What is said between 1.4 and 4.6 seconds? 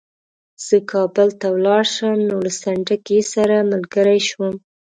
ولاړ شم نو له سنډکي سره ملګری شوم.